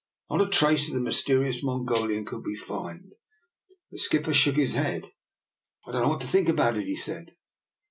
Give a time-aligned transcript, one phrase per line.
[0.31, 3.11] Not a trace of the mysterious Mongolian could we find.
[3.91, 5.05] The skipper shook his head."
[5.85, 7.35] I don't know what to think about it," he said.